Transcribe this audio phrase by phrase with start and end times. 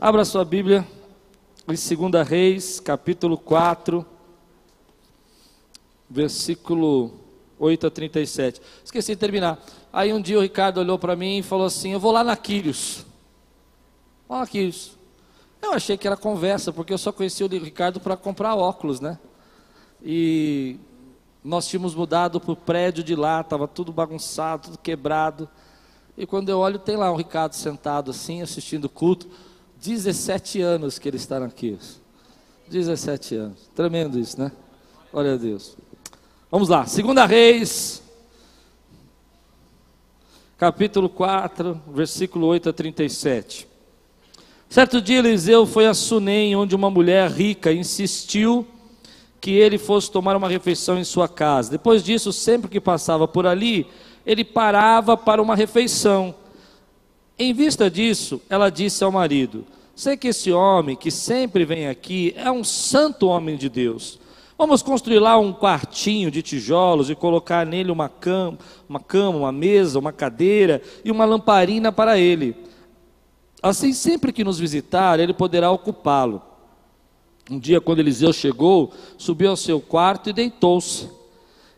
[0.00, 0.86] Abra sua Bíblia
[1.66, 4.06] em 2 Reis, capítulo 4,
[6.08, 7.18] versículo
[7.58, 8.62] 8 a 37.
[8.84, 9.58] Esqueci de terminar.
[9.92, 12.36] Aí um dia o Ricardo olhou para mim e falou assim: Eu vou lá na
[12.36, 13.04] Quírios.
[14.48, 14.92] Quírios.
[15.60, 19.18] Eu achei que era conversa, porque eu só conheci o Ricardo para comprar óculos, né?
[20.00, 20.76] E
[21.42, 25.48] nós tínhamos mudado para o prédio de lá, estava tudo bagunçado, tudo quebrado.
[26.16, 29.28] E quando eu olho, tem lá o Ricardo sentado assim, assistindo o culto.
[29.80, 31.78] 17 anos que ele está aqui.
[32.68, 33.70] 17 anos.
[33.74, 34.52] Tremendo isso, né?
[35.12, 35.76] Glória a Deus.
[36.50, 38.02] Vamos lá, 2 Reis,
[40.56, 43.68] capítulo 4, versículo 8 a 37.
[44.68, 48.66] Certo dia Eliseu foi a Sunem, onde uma mulher rica insistiu
[49.40, 51.70] que ele fosse tomar uma refeição em sua casa.
[51.70, 53.86] Depois disso, sempre que passava por ali,
[54.26, 56.34] ele parava para uma refeição.
[57.38, 62.34] Em vista disso, ela disse ao marido: Sei que esse homem que sempre vem aqui
[62.36, 64.18] é um santo homem de Deus.
[64.58, 68.58] Vamos construir lá um quartinho de tijolos e colocar nele uma cama,
[68.88, 72.56] uma, cama, uma mesa, uma cadeira e uma lamparina para ele.
[73.62, 76.42] Assim, sempre que nos visitar, ele poderá ocupá-lo.
[77.48, 81.08] Um dia, quando Eliseu chegou, subiu ao seu quarto e deitou-se.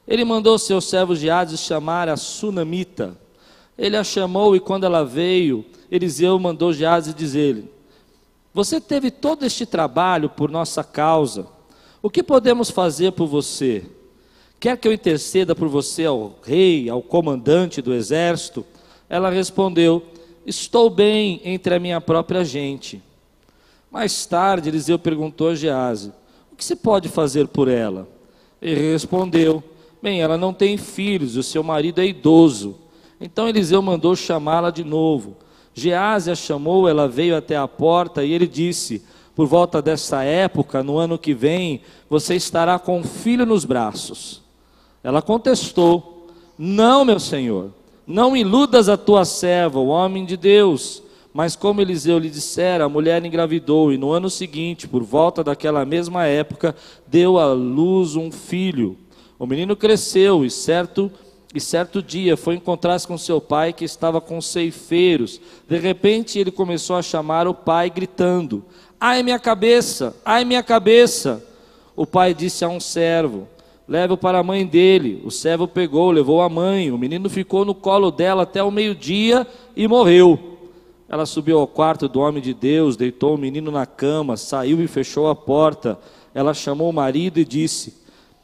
[0.09, 3.17] Ele mandou seus servos de Hades chamar a Sunamita.
[3.81, 7.65] Ele a chamou e quando ela veio, Eliseu mandou Geazi dizer-lhe:
[8.53, 11.47] Você teve todo este trabalho por nossa causa.
[12.03, 13.87] O que podemos fazer por você?
[14.61, 18.67] Quer que eu interceda por você ao rei, ao comandante do exército?
[19.09, 20.05] Ela respondeu:
[20.45, 23.03] Estou bem entre a minha própria gente.
[23.91, 26.13] Mais tarde, Eliseu perguntou a Gease:
[26.53, 28.07] O que se pode fazer por ela?
[28.61, 29.65] Ele respondeu:
[30.03, 32.77] Bem, ela não tem filhos, o seu marido é idoso.
[33.21, 35.37] Então Eliseu mandou chamá-la de novo.
[35.75, 39.05] Gease a chamou, ela veio até a porta e ele disse:
[39.35, 44.43] Por volta dessa época, no ano que vem, você estará com um filho nos braços.
[45.05, 46.29] Ela contestou:
[46.59, 47.71] Não, meu senhor,
[48.07, 51.03] não iludas a tua serva, o homem de Deus.
[51.33, 55.85] Mas como Eliseu lhe dissera, a mulher engravidou e no ano seguinte, por volta daquela
[55.85, 56.75] mesma época,
[57.07, 58.97] deu à luz um filho.
[59.39, 61.11] O menino cresceu e certo
[61.55, 65.41] e certo dia foi encontrar-se com seu pai que estava com ceifeiros.
[65.69, 68.65] De repente ele começou a chamar o pai gritando:
[69.01, 70.15] "Ai minha cabeça!
[70.25, 71.45] Ai minha cabeça!"
[71.97, 73.49] O pai disse a um servo:
[73.91, 75.21] Leve-o para a mãe dele.
[75.25, 76.93] O servo pegou, levou a mãe.
[76.93, 79.45] O menino ficou no colo dela até o meio-dia
[79.75, 80.39] e morreu.
[81.09, 84.87] Ela subiu ao quarto do homem de Deus, deitou o menino na cama, saiu e
[84.87, 85.99] fechou a porta.
[86.33, 88.00] Ela chamou o marido e disse: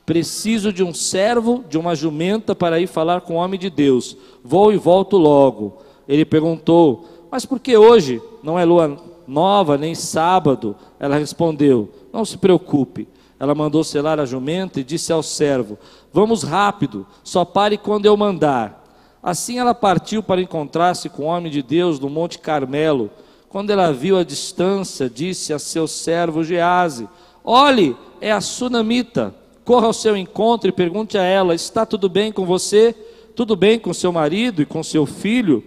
[0.07, 4.17] Preciso de um servo, de uma jumenta para ir falar com o homem de Deus.
[4.43, 5.79] Vou e volto logo.
[6.09, 8.23] Ele perguntou: Mas por que hoje?
[8.41, 8.97] Não é lua
[9.27, 10.77] nova, nem sábado?
[11.01, 13.09] Ela respondeu: Não se preocupe.
[13.39, 15.77] Ela mandou selar a jumenta e disse ao servo:
[16.13, 18.85] Vamos rápido, só pare quando eu mandar.
[19.21, 23.11] Assim ela partiu para encontrar-se com o homem de Deus no Monte Carmelo.
[23.49, 27.09] Quando ela viu a distância, disse a seu servo Gease:
[27.43, 29.35] Olhe, é a sunamita.
[29.67, 32.95] Corra ao seu encontro e pergunte a ela: Está tudo bem com você?
[33.35, 35.63] Tudo bem com seu marido e com seu filho?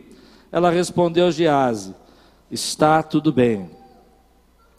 [0.49, 1.93] Ela respondeu a Gease:
[2.49, 3.69] Está tudo bem.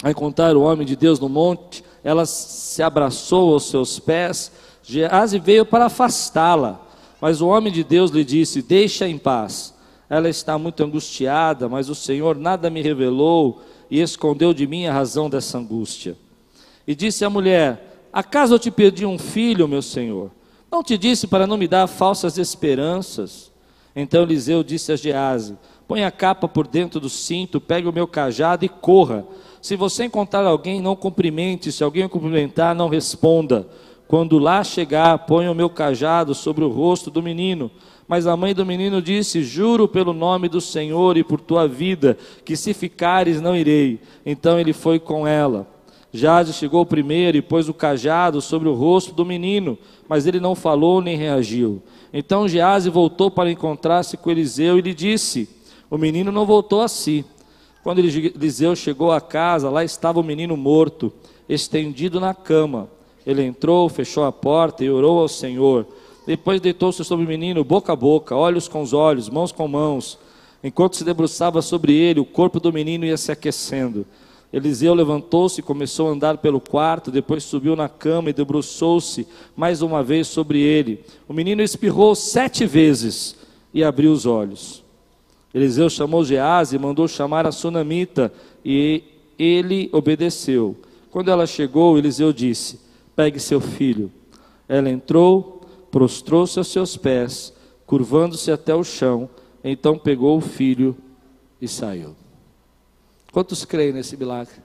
[0.03, 4.51] Ao encontrar o homem de Deus no monte, ela se abraçou aos seus pés.
[4.83, 6.81] Gease veio para afastá-la.
[7.21, 9.75] Mas o homem de Deus lhe disse: Deixa em paz.
[10.09, 13.61] Ela está muito angustiada, mas o Senhor nada me revelou
[13.91, 16.17] e escondeu de mim a razão dessa angústia.
[16.87, 20.31] E disse a mulher: Acaso eu te pedi um filho, meu senhor?
[20.71, 23.50] Não te disse para não me dar falsas esperanças?
[23.94, 25.56] Então Eliseu disse a Gease:
[25.87, 29.25] Põe a capa por dentro do cinto, pegue o meu cajado e corra.
[29.60, 33.66] Se você encontrar alguém, não cumprimente, se alguém o cumprimentar, não responda
[34.10, 37.71] quando lá chegar, ponha o meu cajado sobre o rosto do menino.
[38.09, 42.18] Mas a mãe do menino disse: Juro pelo nome do Senhor e por tua vida,
[42.45, 44.01] que se ficares não irei.
[44.27, 45.65] Então ele foi com ela.
[46.12, 49.78] Jade chegou primeiro e pôs o cajado sobre o rosto do menino,
[50.09, 51.80] mas ele não falou nem reagiu.
[52.12, 55.48] Então Gease voltou para encontrar-se com Eliseu e lhe disse:
[55.89, 57.24] O menino não voltou a si.
[57.83, 61.12] Quando Eliseu chegou à casa, lá estava o menino morto,
[61.48, 62.89] estendido na cama.
[63.24, 65.86] Ele entrou, fechou a porta e orou ao Senhor.
[66.27, 70.18] Depois deitou-se sobre o menino, boca a boca, olhos com os olhos, mãos com mãos.
[70.63, 74.04] Enquanto se debruçava sobre ele, o corpo do menino ia se aquecendo.
[74.53, 79.27] Eliseu levantou-se e começou a andar pelo quarto, depois subiu na cama e debruçou-se
[79.57, 81.05] mais uma vez sobre ele.
[81.29, 83.37] O menino espirrou sete vezes
[83.73, 84.83] e abriu os olhos.
[85.55, 88.33] Eliseu chamou Gease e mandou chamar a sunamita,
[88.65, 89.03] e
[89.39, 90.77] ele obedeceu.
[91.11, 92.81] Quando ela chegou, Eliseu disse:
[93.15, 94.11] Pegue seu filho.
[94.69, 97.53] Ela entrou, prostrou-se aos seus pés,
[97.87, 99.29] curvando-se até o chão.
[99.63, 100.97] Então pegou o filho
[101.61, 102.15] e saiu.
[103.32, 104.56] Quantos creem nesse milagre?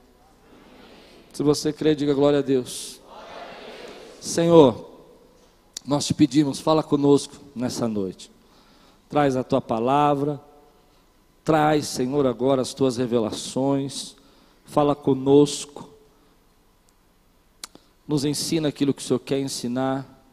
[1.32, 3.00] Se você crê, diga glória a Deus.
[4.20, 4.90] Senhor,
[5.86, 8.30] nós te pedimos, fala conosco nessa noite.
[9.08, 10.40] Traz a tua palavra,
[11.44, 14.16] traz, Senhor, agora as tuas revelações,
[14.64, 15.88] fala conosco,
[18.08, 20.24] nos ensina aquilo que o Senhor quer ensinar,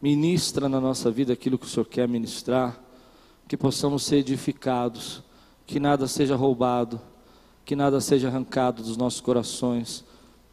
[0.00, 2.80] ministra na nossa vida aquilo que o Senhor quer ministrar,
[3.46, 5.22] que possamos ser edificados,
[5.66, 6.98] que nada seja roubado,
[7.64, 10.04] que nada seja arrancado dos nossos corações,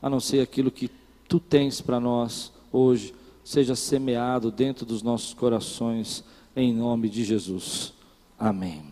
[0.02, 0.90] a não ser aquilo que
[1.28, 3.14] tu tens para nós hoje,
[3.44, 6.24] seja semeado dentro dos nossos corações,
[6.56, 7.94] em nome de Jesus.
[8.38, 8.92] Amém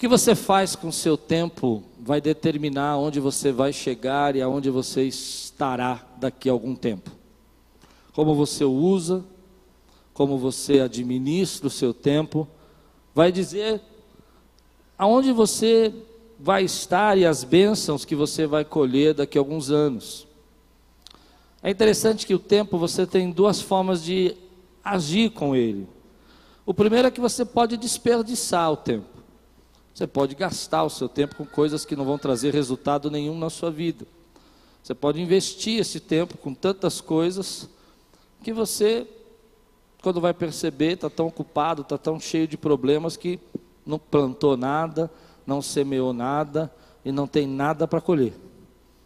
[0.00, 4.70] que você faz com o seu tempo vai determinar onde você vai chegar e aonde
[4.70, 7.10] você estará daqui a algum tempo.
[8.14, 9.22] Como você usa,
[10.14, 12.48] como você administra o seu tempo,
[13.14, 13.82] vai dizer
[15.00, 15.94] aonde você
[16.38, 20.26] vai estar e as bênçãos que você vai colher daqui a alguns anos.
[21.62, 24.36] É interessante que o tempo você tem duas formas de
[24.84, 25.88] agir com ele.
[26.66, 29.06] O primeiro é que você pode desperdiçar o tempo.
[29.94, 33.48] Você pode gastar o seu tempo com coisas que não vão trazer resultado nenhum na
[33.48, 34.06] sua vida.
[34.82, 37.70] Você pode investir esse tempo com tantas coisas
[38.44, 39.06] que você,
[40.02, 43.40] quando vai perceber, está tão ocupado, está tão cheio de problemas que
[43.90, 45.10] não plantou nada,
[45.46, 46.72] não semeou nada
[47.04, 48.32] e não tem nada para colher,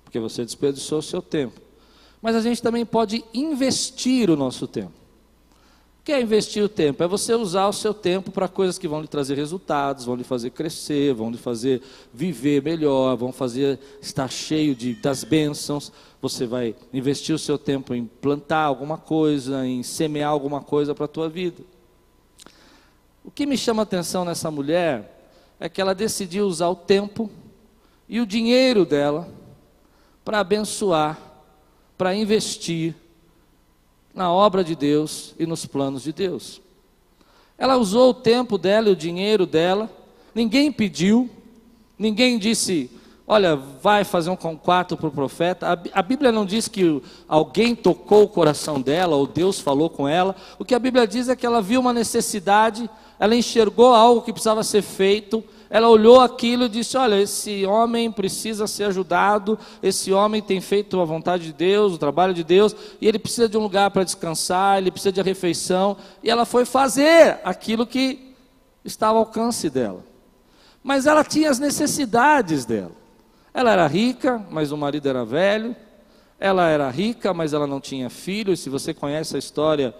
[0.05, 1.61] porque você desperdiçou o seu tempo.
[2.23, 5.05] Mas a gente também pode investir o nosso tempo
[6.05, 7.03] que é investir o tempo?
[7.03, 10.23] É você usar o seu tempo para coisas que vão lhe trazer resultados, vão lhe
[10.23, 11.81] fazer crescer, vão lhe fazer
[12.13, 15.91] viver melhor, vão fazer estar cheio de, das bênçãos.
[16.21, 21.07] Você vai investir o seu tempo em plantar alguma coisa, em semear alguma coisa para
[21.07, 21.63] a tua vida.
[23.25, 25.27] O que me chama a atenção nessa mulher
[25.59, 27.31] é que ela decidiu usar o tempo
[28.07, 29.27] e o dinheiro dela
[30.23, 31.19] para abençoar,
[31.97, 32.95] para investir
[34.15, 36.61] na obra de Deus e nos planos de Deus.
[37.57, 39.91] Ela usou o tempo dela e o dinheiro dela,
[40.35, 41.31] ninguém pediu,
[41.99, 42.91] ninguém disse,
[43.27, 45.81] olha, vai fazer um quarto para o profeta.
[45.93, 50.37] A Bíblia não diz que alguém tocou o coração dela ou Deus falou com ela.
[50.59, 52.91] O que a Bíblia diz é que ela viu uma necessidade,
[53.25, 55.43] ela enxergou algo que precisava ser feito
[55.75, 61.01] ela olhou aquilo e disse: Olha, esse homem precisa ser ajudado, esse homem tem feito
[61.01, 64.05] a vontade de Deus, o trabalho de Deus, e ele precisa de um lugar para
[64.05, 65.97] descansar, ele precisa de refeição.
[66.23, 68.37] E ela foi fazer aquilo que
[68.85, 70.05] estava ao alcance dela.
[70.81, 72.93] Mas ela tinha as necessidades dela.
[73.53, 75.75] Ela era rica, mas o marido era velho.
[76.39, 78.61] Ela era rica, mas ela não tinha filhos.
[78.61, 79.93] Se você conhece a história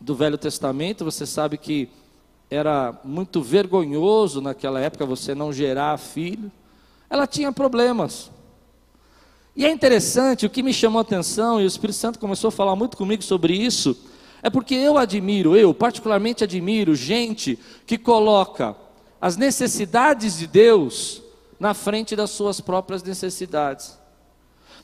[0.00, 1.88] do Velho Testamento, você sabe que
[2.50, 6.50] era muito vergonhoso naquela época você não gerar filho.
[7.08, 8.30] Ela tinha problemas.
[9.54, 12.52] E é interessante, o que me chamou a atenção, e o Espírito Santo começou a
[12.52, 13.96] falar muito comigo sobre isso,
[14.42, 18.74] é porque eu admiro, eu particularmente admiro gente que coloca
[19.20, 21.22] as necessidades de Deus
[21.58, 23.99] na frente das suas próprias necessidades.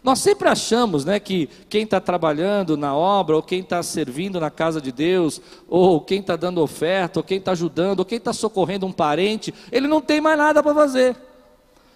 [0.07, 4.53] Nós sempre achamos né, que quem está trabalhando na obra, ou quem está servindo na
[4.53, 8.33] casa de Deus, ou quem está dando oferta, ou quem está ajudando, ou quem está
[8.33, 11.17] socorrendo um parente, ele não tem mais nada para fazer.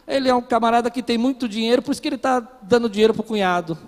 [0.09, 3.15] Ele é um camarada que tem muito dinheiro, por isso que ele está dando dinheiro
[3.15, 3.79] para o cunhado.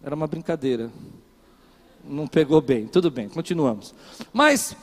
[0.00, 0.88] Era uma brincadeira.
[2.04, 3.92] Não pegou bem, tudo bem, continuamos.
[4.32, 4.76] Mas,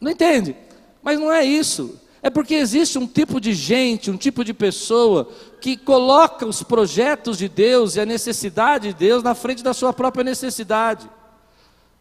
[0.00, 0.56] não entende?
[1.02, 2.00] Mas não é isso.
[2.22, 5.28] É porque existe um tipo de gente, um tipo de pessoa
[5.60, 9.92] que coloca os projetos de Deus e a necessidade de Deus na frente da sua
[9.92, 11.08] própria necessidade.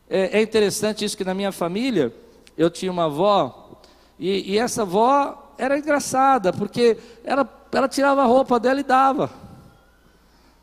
[0.09, 2.13] É, é interessante isso que na minha família
[2.57, 3.81] eu tinha uma avó
[4.19, 9.29] e, e essa avó era engraçada porque ela, ela tirava a roupa dela e dava.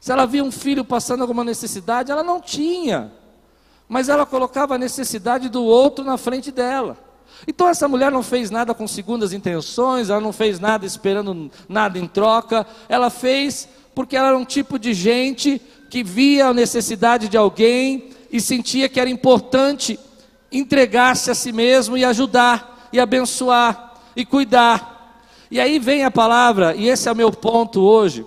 [0.00, 3.12] Se ela via um filho passando alguma necessidade, ela não tinha,
[3.88, 6.96] mas ela colocava a necessidade do outro na frente dela.
[7.46, 11.98] Então essa mulher não fez nada com segundas intenções, ela não fez nada esperando nada
[11.98, 17.28] em troca, ela fez porque ela era um tipo de gente que via a necessidade
[17.28, 19.98] de alguém e sentia que era importante
[20.50, 25.20] entregar-se a si mesmo e ajudar, e abençoar, e cuidar.
[25.50, 28.24] E aí vem a palavra, e esse é o meu ponto hoje.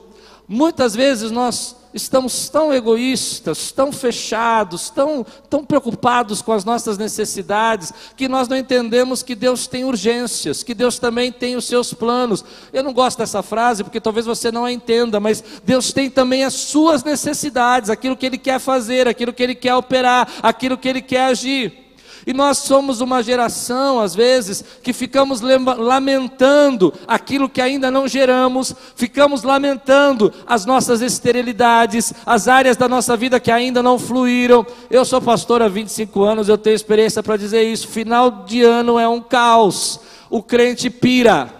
[0.47, 7.93] Muitas vezes nós estamos tão egoístas, tão fechados, tão, tão preocupados com as nossas necessidades,
[8.17, 12.43] que nós não entendemos que Deus tem urgências, que Deus também tem os seus planos.
[12.73, 16.43] Eu não gosto dessa frase porque talvez você não a entenda, mas Deus tem também
[16.43, 20.89] as suas necessidades, aquilo que Ele quer fazer, aquilo que Ele quer operar, aquilo que
[20.89, 21.84] Ele quer agir.
[22.25, 28.73] E nós somos uma geração, às vezes, que ficamos lamentando aquilo que ainda não geramos,
[28.95, 34.65] ficamos lamentando as nossas esterilidades, as áreas da nossa vida que ainda não fluíram.
[34.89, 37.87] Eu sou pastor há 25 anos, eu tenho experiência para dizer isso.
[37.87, 41.53] Final de ano é um caos, o crente pira.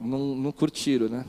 [0.00, 1.24] Não, não curtiram, né?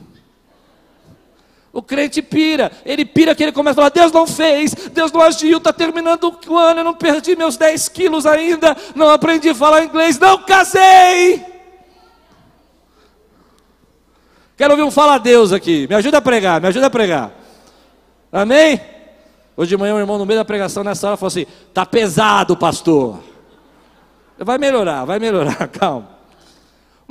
[1.72, 5.20] O crente pira, ele pira que ele começa a falar: Deus não fez, Deus não
[5.20, 9.54] agiu, está terminando o ano, eu não perdi meus 10 quilos ainda, não aprendi a
[9.54, 11.44] falar inglês, não casei.
[14.56, 17.32] Quero ouvir um fala a Deus aqui, me ajuda a pregar, me ajuda a pregar.
[18.32, 18.80] Amém?
[19.56, 22.56] Hoje de manhã um irmão no meio da pregação nessa hora falou assim: está pesado,
[22.56, 23.20] pastor.
[24.38, 26.17] Vai melhorar, vai melhorar, calma.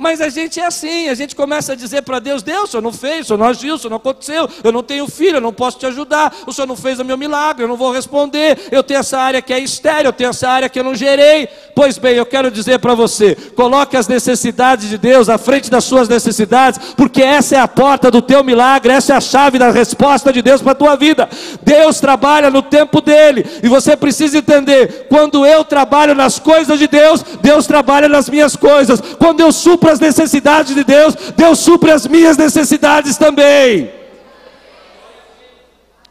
[0.00, 2.82] Mas a gente é assim, a gente começa a dizer para Deus: Deus, o Senhor
[2.82, 5.40] não fez, o Senhor não agiu, o Senhor não aconteceu, eu não tenho filho, eu
[5.40, 8.68] não posso te ajudar, o Senhor não fez o meu milagre, eu não vou responder,
[8.70, 11.48] eu tenho essa área que é estéreo, eu tenho essa área que eu não gerei.
[11.74, 15.82] Pois bem, eu quero dizer para você: coloque as necessidades de Deus à frente das
[15.82, 19.72] suas necessidades, porque essa é a porta do teu milagre, essa é a chave da
[19.72, 21.28] resposta de Deus para a tua vida.
[21.62, 26.86] Deus trabalha no tempo dele, e você precisa entender: quando eu trabalho nas coisas de
[26.86, 31.58] Deus, Deus trabalha nas minhas coisas, quando eu supro supra as necessidades de Deus, Deus
[31.58, 33.90] supre as minhas necessidades também.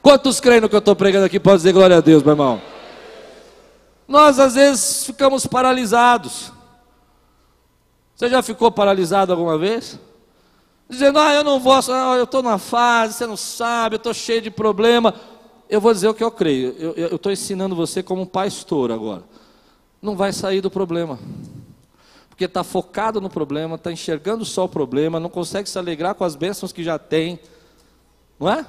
[0.01, 1.39] Quantos creem no que eu estou pregando aqui?
[1.39, 2.61] Pode dizer glória a Deus, meu irmão.
[4.07, 6.51] Nós às vezes ficamos paralisados.
[8.15, 9.99] Você já ficou paralisado alguma vez?
[10.89, 14.13] Dizendo, ah, eu não vou, ah, eu estou numa fase, você não sabe, eu estou
[14.13, 15.13] cheio de problema.
[15.69, 16.73] Eu vou dizer o que eu creio.
[16.95, 19.23] Eu estou ensinando você como um pastor agora.
[20.01, 21.19] Não vai sair do problema
[22.37, 26.23] porque está focado no problema, está enxergando só o problema, não consegue se alegrar com
[26.23, 27.39] as bênçãos que já tem,
[28.39, 28.63] não é?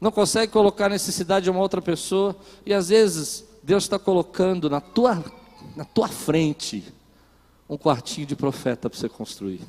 [0.00, 2.34] Não consegue colocar a necessidade de uma outra pessoa,
[2.64, 5.22] e às vezes Deus está colocando na tua,
[5.76, 6.82] na tua frente
[7.68, 9.60] um quartinho de profeta para você construir,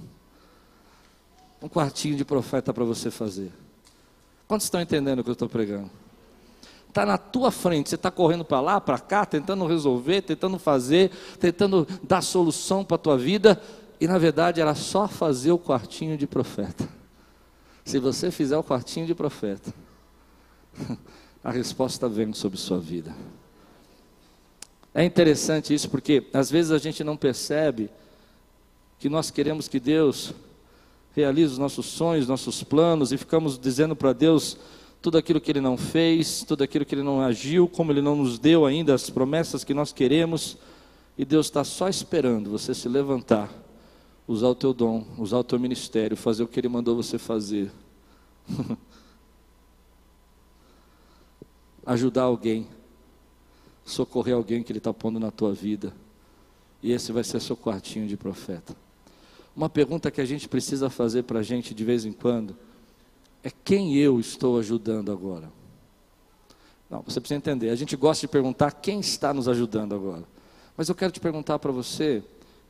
[1.62, 3.52] um quartinho de profeta para você fazer.
[4.48, 5.92] Quantos estão entendendo o que eu estou pregando?
[6.90, 11.12] Está na tua frente, você está correndo para lá, para cá, tentando resolver, tentando fazer,
[11.40, 13.62] tentando dar solução para a tua vida,
[14.02, 16.88] e na verdade era só fazer o quartinho de profeta.
[17.86, 19.74] Se você fizer o quartinho de profeta,
[21.44, 23.16] a resposta vem sobre sua vida.
[24.94, 27.90] É interessante isso porque às vezes a gente não percebe
[28.98, 30.34] que nós queremos que Deus
[31.16, 34.58] realize os nossos sonhos, nossos planos e ficamos dizendo para Deus
[35.02, 38.16] tudo aquilo que ele não fez, tudo aquilo que ele não agiu, como ele não
[38.16, 40.58] nos deu ainda as promessas que nós queremos,
[41.18, 43.50] e Deus está só esperando você se levantar,
[44.28, 47.72] usar o teu dom, usar o teu ministério, fazer o que ele mandou você fazer.
[51.86, 52.68] Ajudar alguém,
[53.86, 55.94] socorrer alguém que ele está pondo na tua vida,
[56.84, 58.76] e esse vai ser seu quartinho de profeta.
[59.56, 62.56] Uma pergunta que a gente precisa fazer para a gente de vez em quando
[63.44, 65.52] é quem eu estou ajudando agora.
[66.90, 67.70] Não, você precisa entender.
[67.70, 70.24] A gente gosta de perguntar quem está nos ajudando agora.
[70.76, 72.24] Mas eu quero te perguntar para você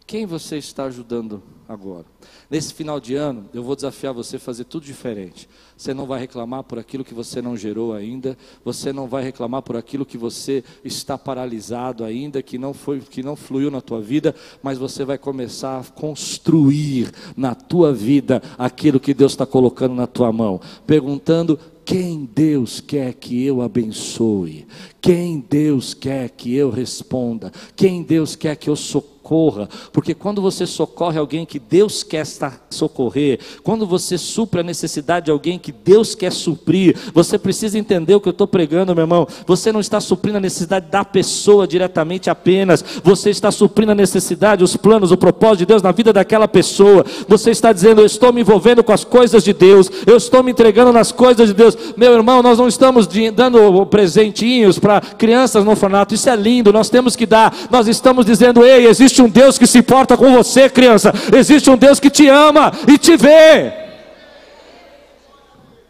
[0.09, 2.03] quem você está ajudando agora?
[2.49, 5.47] Nesse final de ano, eu vou desafiar você a fazer tudo diferente.
[5.77, 8.35] Você não vai reclamar por aquilo que você não gerou ainda,
[8.65, 13.21] você não vai reclamar por aquilo que você está paralisado ainda, que não foi, que
[13.21, 18.99] não fluiu na tua vida, mas você vai começar a construir na tua vida aquilo
[18.99, 24.65] que Deus está colocando na tua mão, perguntando quem Deus quer que eu abençoe,
[24.99, 30.41] quem Deus quer que eu responda, quem Deus quer que eu socorra socorra, porque quando
[30.41, 32.25] você socorre alguém que Deus quer
[32.69, 38.15] socorrer, quando você supra a necessidade de alguém que Deus quer suprir, você precisa entender
[38.15, 39.27] o que eu estou pregando, meu irmão.
[39.45, 44.63] Você não está suprindo a necessidade da pessoa diretamente apenas, você está suprindo a necessidade,
[44.63, 47.05] os planos, o propósito de Deus na vida daquela pessoa.
[47.27, 50.51] Você está dizendo, eu estou me envolvendo com as coisas de Deus, eu estou me
[50.51, 51.77] entregando nas coisas de Deus.
[51.95, 56.89] Meu irmão, nós não estamos dando presentinhos para crianças no orfanato, isso é lindo, nós
[56.89, 57.55] temos que dar.
[57.69, 61.11] Nós estamos dizendo, ei, existe Existe um Deus que se importa com você, criança.
[61.35, 63.73] Existe um Deus que te ama e te vê.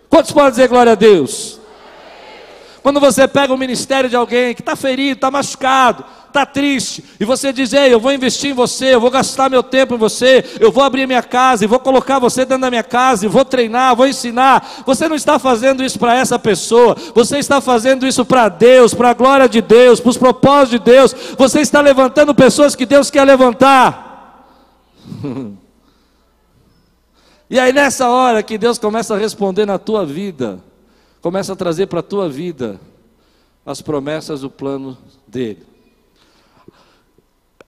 [0.10, 1.60] Quantos podem dizer glória a Deus?
[2.82, 7.26] Quando você pega o ministério de alguém que está ferido, está machucado, está triste, e
[7.26, 10.46] você diz: Ei, eu vou investir em você, eu vou gastar meu tempo em você,
[10.60, 13.44] eu vou abrir minha casa, e vou colocar você dentro da minha casa, e vou
[13.44, 14.84] treinar, vou ensinar.
[14.86, 19.10] Você não está fazendo isso para essa pessoa, você está fazendo isso para Deus, para
[19.10, 21.16] a glória de Deus, para os propósitos de Deus.
[21.38, 24.48] Você está levantando pessoas que Deus quer levantar.
[27.50, 30.60] e aí, nessa hora que Deus começa a responder na tua vida,
[31.22, 32.80] começa a trazer para a tua vida
[33.66, 35.69] as promessas do plano dele.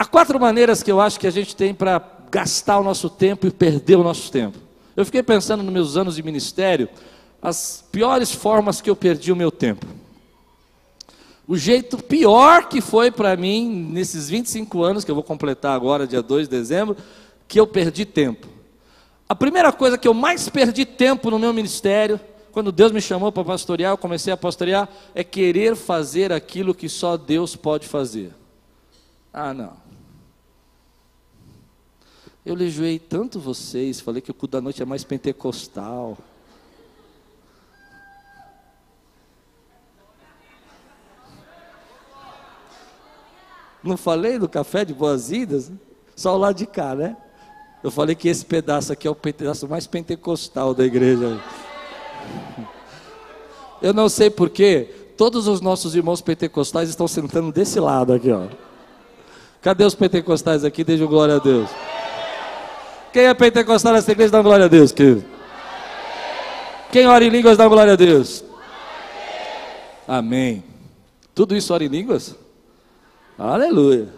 [0.01, 3.45] Há quatro maneiras que eu acho que a gente tem para gastar o nosso tempo
[3.45, 4.57] e perder o nosso tempo.
[4.97, 6.89] Eu fiquei pensando nos meus anos de ministério,
[7.39, 9.85] as piores formas que eu perdi o meu tempo.
[11.47, 16.07] O jeito pior que foi para mim, nesses 25 anos, que eu vou completar agora,
[16.07, 16.97] dia 2 de dezembro,
[17.47, 18.47] que eu perdi tempo.
[19.29, 22.19] A primeira coisa que eu mais perdi tempo no meu ministério
[22.51, 26.89] quando Deus me chamou para pastorear, eu comecei a pastorear, é querer fazer aquilo que
[26.89, 28.33] só Deus pode fazer.
[29.31, 29.90] Ah, não.
[32.43, 36.17] Eu lejoei tanto vocês, falei que o culto da noite é mais pentecostal.
[43.83, 45.71] Não falei do café de boas-vindas?
[46.15, 47.15] Só o lado de cá, né?
[47.83, 51.39] Eu falei que esse pedaço aqui é o pedaço mais pentecostal da igreja.
[53.81, 58.47] Eu não sei porquê, todos os nossos irmãos pentecostais estão sentando desse lado aqui, ó.
[59.61, 60.83] Cadê os pentecostais aqui?
[60.83, 61.69] Deixa glória a Deus.
[63.11, 65.23] Quem é pentecostal nessa igreja, dá glória a Deus, querido.
[66.91, 68.43] Quem ora em línguas, dá glória a Deus.
[70.07, 70.63] Amém.
[71.33, 72.35] Tudo isso ora em línguas?
[73.37, 74.09] Aleluia.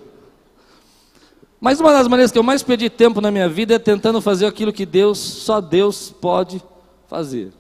[1.60, 4.46] Mas uma das maneiras que eu mais perdi tempo na minha vida é tentando fazer
[4.46, 6.62] aquilo que Deus, só Deus pode
[7.08, 7.54] fazer.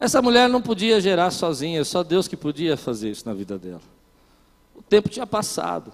[0.00, 3.82] Essa mulher não podia gerar sozinha, só Deus que podia fazer isso na vida dela.
[4.74, 5.92] O tempo tinha passado.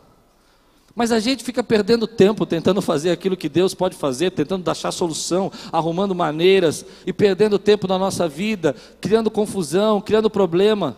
[0.97, 4.91] Mas a gente fica perdendo tempo tentando fazer aquilo que Deus pode fazer, tentando achar
[4.91, 10.97] solução, arrumando maneiras e perdendo tempo na nossa vida, criando confusão, criando problema,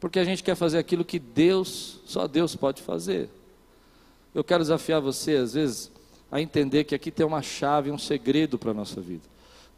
[0.00, 3.28] porque a gente quer fazer aquilo que Deus, só Deus pode fazer.
[4.34, 5.92] Eu quero desafiar você, às vezes,
[6.28, 9.22] a entender que aqui tem uma chave, um segredo para a nossa vida.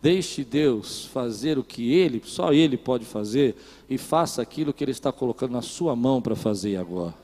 [0.00, 3.56] Deixe Deus fazer o que Ele, só Ele pode fazer,
[3.90, 7.23] e faça aquilo que Ele está colocando na sua mão para fazer agora.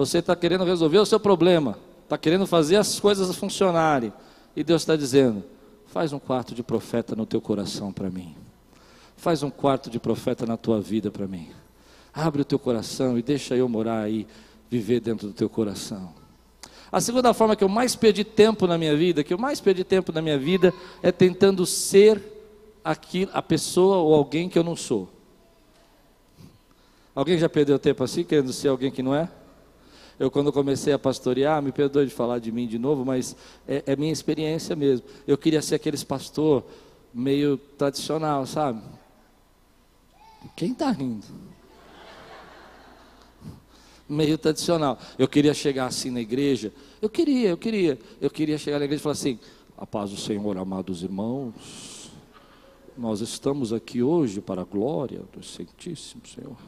[0.00, 4.10] Você está querendo resolver o seu problema, está querendo fazer as coisas funcionarem,
[4.56, 5.44] e Deus está dizendo:
[5.88, 8.34] faz um quarto de profeta no teu coração para mim,
[9.14, 11.50] faz um quarto de profeta na tua vida para mim.
[12.14, 14.26] Abre o teu coração e deixa eu morar aí,
[14.70, 16.14] viver dentro do teu coração.
[16.90, 19.84] A segunda forma que eu mais perdi tempo na minha vida, que eu mais perdi
[19.84, 22.22] tempo na minha vida, é tentando ser
[22.82, 25.10] aquilo, a pessoa ou alguém que eu não sou.
[27.14, 29.28] Alguém já perdeu tempo assim, querendo ser alguém que não é?
[30.20, 33.34] Eu, quando comecei a pastorear, me perdoe de falar de mim de novo, mas
[33.66, 35.06] é, é minha experiência mesmo.
[35.26, 36.62] Eu queria ser aqueles pastor
[37.12, 38.82] meio tradicional, sabe?
[40.54, 41.24] Quem está rindo?
[44.06, 44.98] meio tradicional.
[45.18, 46.70] Eu queria chegar assim na igreja.
[47.00, 47.98] Eu queria, eu queria.
[48.20, 49.38] Eu queria chegar na igreja e falar assim:
[49.78, 52.10] A paz do Senhor, amados irmãos.
[52.98, 56.58] Nós estamos aqui hoje para a glória do Santíssimo Senhor.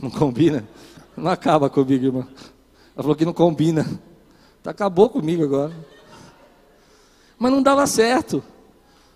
[0.00, 0.66] Não combina?
[1.16, 2.28] Não acaba comigo, irmã.
[2.94, 3.84] Ela falou que não combina.
[4.62, 5.74] Tá, acabou comigo agora.
[7.38, 8.42] Mas não dava certo.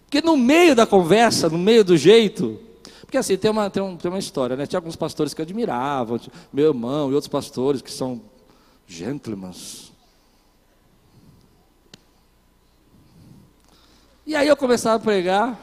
[0.04, 2.60] Porque no meio da conversa, no meio do jeito,
[3.00, 4.66] porque assim, tem uma, tem, um, tem uma história, né?
[4.66, 6.18] Tinha alguns pastores que admiravam,
[6.52, 8.20] meu irmão e outros pastores que são
[8.86, 9.52] gentlemen.
[14.24, 15.58] E aí eu começava a pregar,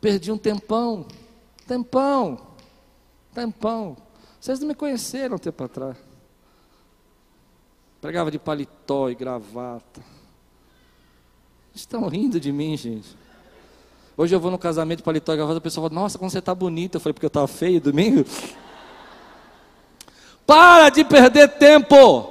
[0.00, 1.06] perdi um tempão,
[1.66, 2.38] tempão,
[3.32, 3.96] tempão.
[4.40, 5.96] Vocês não me conheceram um tempo atrás.
[8.00, 10.00] Pregava de paletó e gravata.
[11.74, 13.14] Estão rindo de mim, gente.
[14.16, 16.54] Hoje eu vou no casamento paletó e gravata, a pessoa fala, nossa, como você está
[16.54, 16.96] bonita.
[16.96, 18.24] Eu falei, porque eu estava feio domingo.
[20.46, 22.29] Para de perder tempo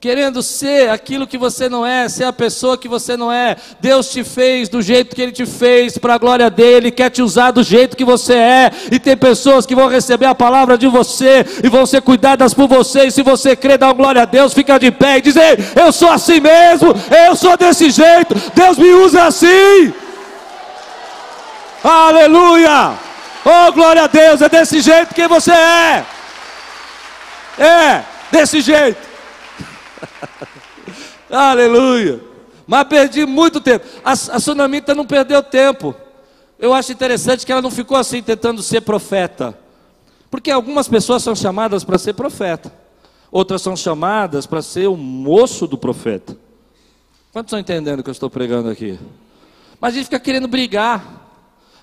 [0.00, 3.56] querendo ser aquilo que você não é, ser a pessoa que você não é.
[3.80, 7.20] Deus te fez do jeito que Ele te fez, para a glória dele, quer te
[7.20, 8.70] usar do jeito que você é.
[8.92, 12.68] E tem pessoas que vão receber a palavra de você e vão ser cuidadas por
[12.68, 13.06] você.
[13.06, 15.90] E se você crê, dá glória a Deus, fica de pé e diz: Ei, eu
[15.90, 16.94] sou assim mesmo,
[17.26, 19.92] eu sou desse jeito, Deus me usa assim.
[21.82, 22.92] Aleluia!
[23.44, 26.04] Oh, glória a Deus, é desse jeito que você é.
[27.58, 29.07] É, desse jeito.
[31.30, 32.20] Aleluia.
[32.66, 33.86] Mas perdi muito tempo.
[34.04, 35.94] A, a Sunamita não perdeu tempo.
[36.58, 39.56] Eu acho interessante que ela não ficou assim tentando ser profeta.
[40.30, 42.72] Porque algumas pessoas são chamadas para ser profeta.
[43.30, 46.36] Outras são chamadas para ser o moço do profeta.
[47.32, 48.98] Quantos estão entendendo o que eu estou pregando aqui?
[49.80, 51.26] Mas a gente fica querendo brigar.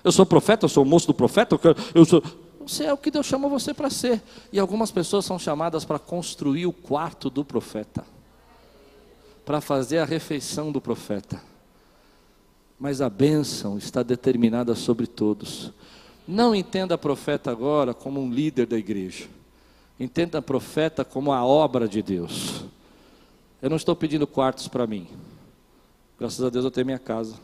[0.02, 1.58] Eu sou profeta, eu sou o moço do profeta,
[1.94, 2.22] eu, sou.
[2.66, 4.22] Você é o que Deus chamou você para ser.
[4.52, 8.04] E algumas pessoas são chamadas para construir o quarto do profeta,
[9.46, 11.40] para fazer a refeição do profeta.
[12.78, 15.72] Mas a bênção está determinada sobre todos.
[16.26, 19.28] Não entenda profeta agora como um líder da igreja.
[20.00, 22.64] Entenda profeta como a obra de Deus.
[23.62, 25.06] Eu não estou pedindo quartos para mim.
[26.18, 27.36] Graças a Deus eu tenho minha casa.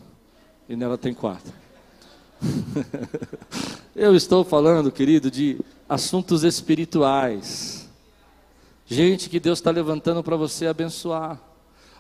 [0.69, 1.53] E nela tem quarto.
[3.95, 7.89] eu estou falando, querido, de assuntos espirituais.
[8.87, 11.52] Gente que Deus está levantando para você abençoar.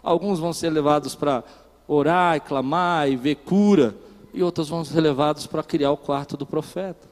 [0.03, 1.45] Alguns vão ser levados para
[1.87, 3.95] orar e clamar e ver cura
[4.33, 7.09] e outros vão ser levados para criar o quarto do profeta.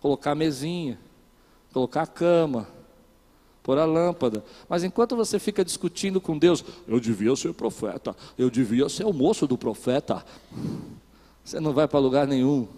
[0.00, 0.98] Colocar a mesinha,
[1.72, 2.68] colocar a cama,
[3.62, 4.44] pôr a lâmpada.
[4.68, 9.12] Mas enquanto você fica discutindo com Deus, eu devia ser profeta, eu devia ser o
[9.12, 10.24] moço do profeta,
[11.44, 12.68] você não vai para lugar nenhum.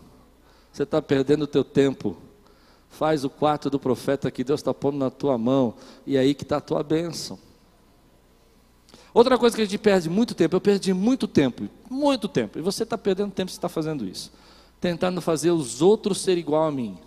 [0.72, 2.16] Você está perdendo o teu tempo.
[2.88, 5.74] Faz o quarto do profeta que Deus está pondo na tua mão,
[6.06, 7.38] e é aí que está a tua bênção.
[9.14, 12.62] Outra coisa que a gente perde muito tempo, eu perdi muito tempo, muito tempo, e
[12.62, 14.32] você está perdendo tempo se está fazendo isso,
[14.80, 16.98] tentando fazer os outros ser igual a mim.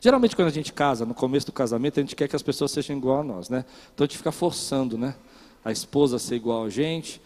[0.00, 2.72] Geralmente quando a gente casa, no começo do casamento, a gente quer que as pessoas
[2.72, 3.64] sejam igual a nós, né?
[3.94, 5.14] Então a gente fica forçando, né?
[5.64, 7.22] A esposa a ser igual a gente,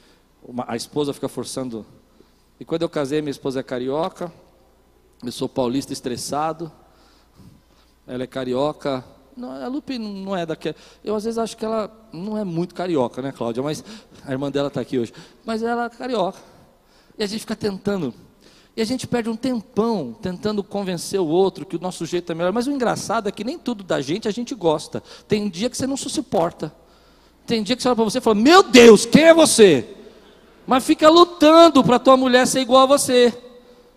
[0.66, 1.86] a esposa fica forçando.
[2.60, 4.30] E quando eu casei, minha esposa é carioca,
[5.24, 6.70] eu sou paulista estressado,
[8.06, 9.02] ela é carioca,
[9.36, 10.74] não, a Lupe não é daquela.
[11.04, 13.62] Eu às vezes acho que ela não é muito carioca, né, Cláudia?
[13.62, 13.84] Mas
[14.24, 15.12] a irmã dela está aqui hoje.
[15.44, 16.38] Mas ela é carioca.
[17.18, 18.14] E a gente fica tentando.
[18.74, 22.34] E a gente perde um tempão tentando convencer o outro que o nosso jeito é
[22.34, 22.52] melhor.
[22.52, 25.02] Mas o engraçado é que nem tudo da gente a gente gosta.
[25.28, 26.74] Tem dia que você não se suporta.
[27.46, 29.86] Tem dia que você olha para você e fala: Meu Deus, quem é você?
[30.66, 33.36] Mas fica lutando para tua mulher ser igual a você.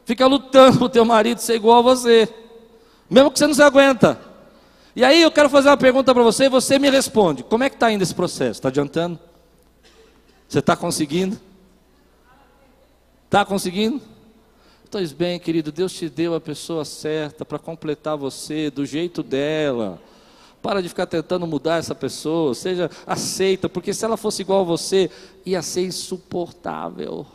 [0.06, 2.28] Fica lutando para o teu marido ser igual a você.
[3.10, 4.29] Mesmo que você não se aguenta.
[4.96, 7.44] E aí eu quero fazer uma pergunta para você e você me responde.
[7.44, 8.60] Como é que está indo esse processo?
[8.60, 9.20] Está adiantando?
[10.48, 11.40] Você está conseguindo?
[13.26, 14.02] Está conseguindo?
[14.90, 20.02] Pois bem, querido, Deus te deu a pessoa certa para completar você do jeito dela.
[20.64, 24.66] Para de ficar tentando mudar essa pessoa, seja aceita, porque se ela fosse igual a
[24.66, 25.12] você,
[25.46, 27.26] ia ser insuportável.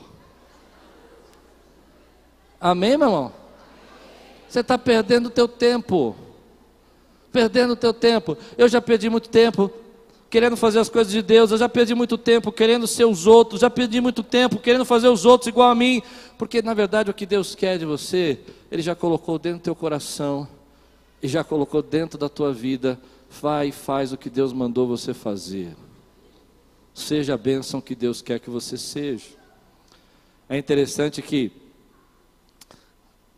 [2.61, 3.33] Amém, meu irmão?
[4.49, 6.17] Você está perdendo o teu tempo
[7.35, 8.39] perdendo o teu tempo.
[8.57, 9.69] Eu já perdi muito tempo
[10.31, 13.61] querendo fazer as coisas de Deus, eu já perdi muito tempo querendo ser os outros,
[13.61, 16.01] já perdi muito tempo querendo fazer os outros igual a mim,
[16.39, 18.39] porque na verdade o que Deus quer de você,
[18.71, 20.49] Ele já colocou dentro do teu coração
[21.21, 23.01] e já colocou dentro da tua vida.
[23.41, 25.77] Vai e faz o que Deus mandou você fazer.
[26.95, 29.27] Seja a bênção que Deus quer que você seja.
[30.49, 31.51] É interessante que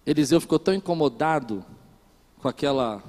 [0.04, 1.64] Eliseu ficou tão incomodado
[2.38, 3.02] com aquela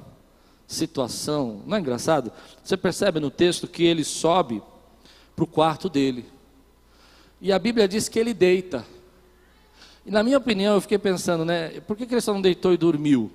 [0.68, 1.62] situação.
[1.66, 2.32] Não é engraçado?
[2.62, 4.62] Você percebe no texto que ele sobe
[5.36, 6.26] para o quarto dele.
[7.40, 8.86] E a Bíblia diz que ele deita.
[10.06, 11.80] E na minha opinião, eu fiquei pensando, né?
[11.82, 13.32] Por que, que ele só não deitou e dormiu?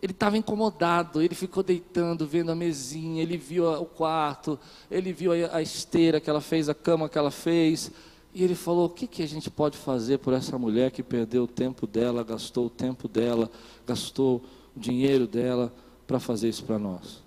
[0.00, 4.58] Ele estava incomodado, ele ficou deitando, vendo a mesinha, ele viu o quarto,
[4.90, 7.90] ele viu a, esteira que ela fez, a cama que ela fez.
[8.34, 11.44] E ele falou: o que, que a gente pode fazer por essa mulher que perdeu
[11.44, 13.50] o tempo dela, gastou o tempo dela,
[13.86, 14.42] gastou
[14.76, 15.72] o dinheiro dela?
[16.12, 17.22] Para fazer isso para nós.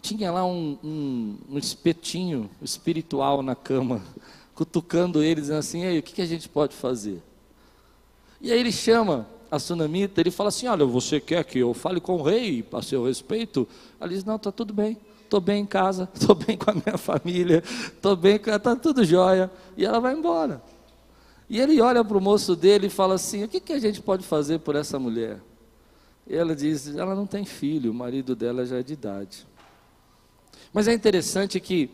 [0.00, 4.00] Tinha lá um, um, um, espetinho espiritual na cama,
[4.54, 7.22] cutucando ele, dizendo assim: Ei, o que, que a gente pode fazer?
[8.40, 12.00] E aí ele chama a sunamita, ele fala assim: Olha, você quer que eu fale
[12.00, 13.68] com o rei a seu respeito?
[14.00, 16.96] Ela diz: Não, está tudo bem, estou bem em casa, estou bem com a minha
[16.96, 19.50] família, estou bem, está tudo jóia.
[19.76, 20.62] E ela vai embora.
[21.50, 24.00] E ele olha para o moço dele e fala assim: O que, que a gente
[24.00, 25.42] pode fazer por essa mulher?
[26.28, 29.46] E ela diz: ela não tem filho, o marido dela já é de idade.
[30.72, 31.90] Mas é interessante que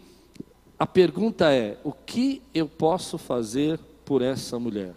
[0.78, 4.94] a pergunta é: o que eu posso fazer por essa mulher?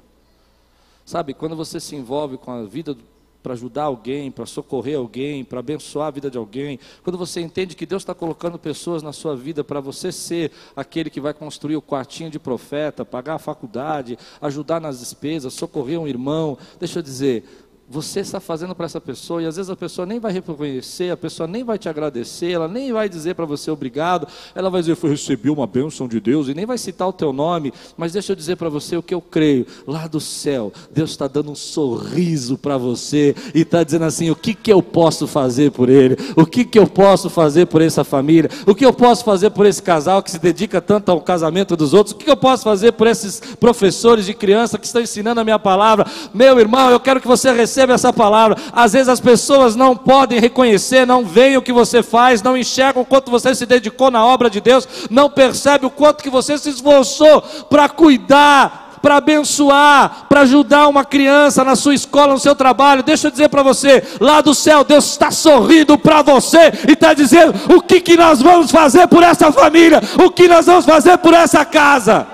[1.05, 2.97] Sabe, quando você se envolve com a vida
[3.41, 7.77] para ajudar alguém, para socorrer alguém, para abençoar a vida de alguém, quando você entende
[7.77, 11.77] que Deus está colocando pessoas na sua vida para você ser aquele que vai construir
[11.77, 17.03] o quartinho de profeta, pagar a faculdade, ajudar nas despesas, socorrer um irmão, deixa eu
[17.03, 21.09] dizer, você está fazendo para essa pessoa, e às vezes a pessoa nem vai reconhecer,
[21.09, 24.81] a pessoa nem vai te agradecer, ela nem vai dizer para você obrigado, ela vai
[24.81, 28.11] dizer, foi recebi uma bênção de Deus, e nem vai citar o teu nome, mas
[28.11, 31.49] deixa eu dizer para você o que eu creio, lá do céu, Deus está dando
[31.49, 35.87] um sorriso para você, e está dizendo assim, o que, que eu posso fazer por
[35.87, 39.51] ele, o que, que eu posso fazer por essa família, o que eu posso fazer
[39.51, 42.65] por esse casal que se dedica tanto ao casamento dos outros, o que eu posso
[42.65, 46.99] fazer por esses professores de criança que estão ensinando a minha palavra, meu irmão, eu
[46.99, 48.57] quero que você receba recebe essa palavra.
[48.73, 53.03] Às vezes as pessoas não podem reconhecer, não veem o que você faz, não enxergam
[53.03, 56.57] o quanto você se dedicou na obra de Deus, não percebe o quanto que você
[56.57, 62.55] se esforçou para cuidar, para abençoar, para ajudar uma criança na sua escola, no seu
[62.55, 63.03] trabalho.
[63.03, 67.13] Deixa eu dizer para você, lá do céu, Deus está sorrindo para você e está
[67.13, 71.17] dizendo: o que, que nós vamos fazer por essa família, o que nós vamos fazer
[71.19, 72.25] por essa casa.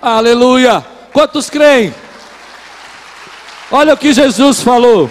[0.00, 0.84] Aleluia!
[1.12, 1.92] Quantos creem?
[3.74, 5.08] Olha o que Jesus falou.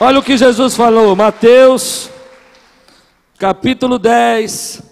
[0.00, 2.10] Olha o que Jesus falou, Mateus,
[3.38, 4.82] capítulo 10,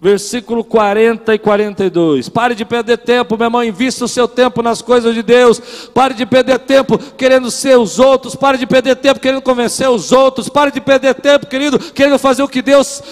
[0.00, 2.30] versículo 40 e 42.
[2.30, 5.60] Pare de perder tempo, meu irmão, invista o seu tempo nas coisas de Deus.
[5.92, 8.34] Pare de perder tempo querendo ser os outros.
[8.34, 10.48] Pare de perder tempo querendo convencer os outros.
[10.48, 13.02] Pare de perder tempo, querido, querendo fazer o que Deus,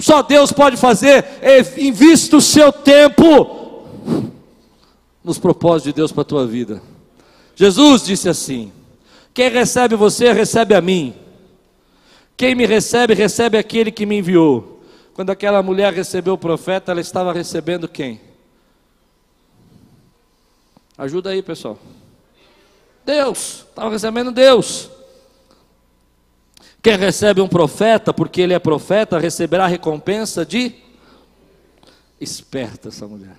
[0.00, 1.24] só Deus pode fazer.
[1.78, 3.84] Invista o seu tempo
[5.22, 6.82] nos propósitos de Deus para a tua vida.
[7.62, 8.72] Jesus disse assim:
[9.32, 11.14] Quem recebe você, recebe a mim.
[12.36, 14.82] Quem me recebe, recebe aquele que me enviou.
[15.14, 18.20] Quando aquela mulher recebeu o profeta, ela estava recebendo quem?
[20.98, 21.78] Ajuda aí, pessoal.
[23.06, 24.90] Deus, estava recebendo Deus.
[26.82, 30.74] Quem recebe um profeta, porque ele é profeta, receberá recompensa de.
[32.20, 33.36] Esperta essa mulher.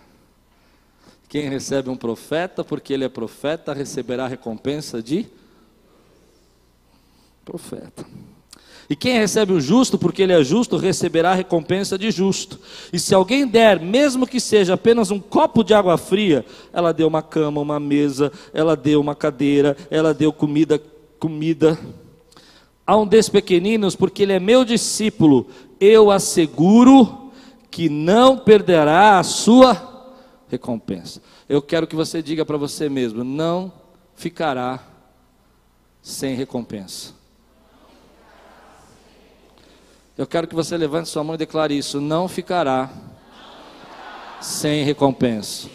[1.33, 5.25] Quem recebe um profeta, porque ele é profeta, receberá recompensa de
[7.43, 8.05] profeta.
[8.87, 12.59] E quem recebe o justo, porque ele é justo, receberá recompensa de justo.
[12.93, 17.07] E se alguém der, mesmo que seja apenas um copo de água fria, ela deu
[17.07, 20.79] uma cama, uma mesa, ela deu uma cadeira, ela deu comida,
[21.17, 21.79] comida.
[22.85, 25.47] A um desses pequeninos, porque ele é meu discípulo,
[25.79, 27.31] eu asseguro
[27.71, 29.92] que não perderá a sua
[30.53, 31.21] recompensa.
[31.49, 33.73] Eu quero que você diga para você mesmo: não
[34.15, 34.79] ficará
[36.01, 37.13] sem recompensa.
[40.15, 42.89] Eu quero que você levante sua mão e declare isso: não ficará
[44.39, 45.69] sem recompensa.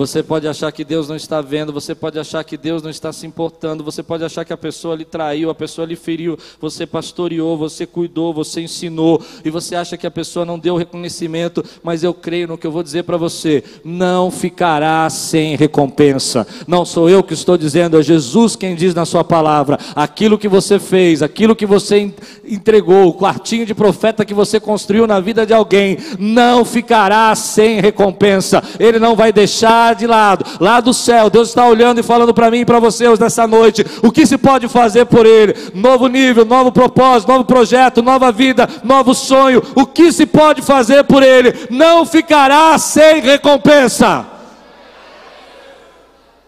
[0.00, 3.12] Você pode achar que Deus não está vendo, você pode achar que Deus não está
[3.12, 6.86] se importando, você pode achar que a pessoa lhe traiu, a pessoa lhe feriu, você
[6.86, 12.02] pastoreou, você cuidou, você ensinou, e você acha que a pessoa não deu reconhecimento, mas
[12.02, 16.46] eu creio no que eu vou dizer para você: não ficará sem recompensa.
[16.66, 20.48] Não sou eu que estou dizendo, é Jesus quem diz na Sua palavra: aquilo que
[20.48, 22.10] você fez, aquilo que você
[22.42, 27.82] entregou, o quartinho de profeta que você construiu na vida de alguém, não ficará sem
[27.82, 32.32] recompensa, Ele não vai deixar de lado, lá do céu, Deus está olhando e falando
[32.32, 36.06] para mim e para vocês nessa noite, o que se pode fazer por Ele, novo
[36.06, 41.22] nível, novo propósito, novo projeto, nova vida, novo sonho, o que se pode fazer por
[41.22, 44.26] Ele, não ficará sem recompensa.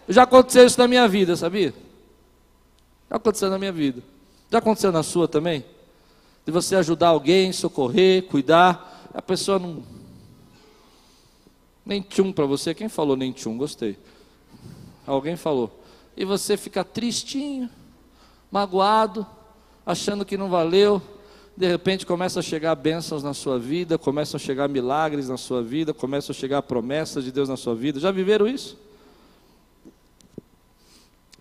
[0.07, 1.73] Já aconteceu isso na minha vida, sabia?
[3.09, 4.01] Já aconteceu na minha vida.
[4.51, 5.63] Já aconteceu na sua também?
[6.45, 9.83] De você ajudar alguém, socorrer, cuidar, a pessoa não
[11.85, 12.73] nem tchum para você.
[12.73, 13.57] Quem falou nem tchum?
[13.57, 13.97] Gostei.
[15.05, 15.83] Alguém falou.
[16.15, 17.69] E você fica tristinho,
[18.51, 19.25] magoado,
[19.85, 21.01] achando que não valeu.
[21.55, 25.61] De repente começa a chegar bênçãos na sua vida, começam a chegar milagres na sua
[25.61, 27.99] vida, começam a chegar promessas de Deus na sua vida.
[27.99, 28.77] Já viveram isso?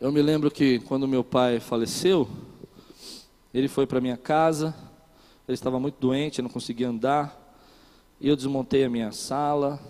[0.01, 2.29] Eu me lembro que quando meu pai faleceu,
[3.55, 4.75] ele foi para minha casa,
[5.47, 7.39] ele estava muito doente, não conseguia andar,
[8.21, 9.81] e eu desmontei a minha sala,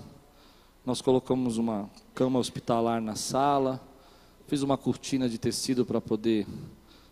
[0.84, 3.80] nós colocamos uma cama hospitalar na sala,
[4.46, 6.46] fiz uma cortina de tecido para poder